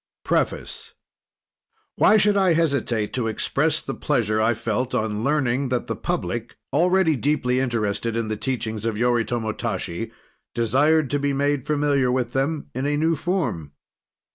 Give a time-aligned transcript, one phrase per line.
[0.25, 0.95] PREFACE
[1.95, 6.55] Why should I hesitate to express the pleasure I felt on learning that the public,
[6.73, 10.11] already deeply interested in the teachings of Yoritomo Tashi,
[10.55, 13.73] desired to be made familiar with them in a new form?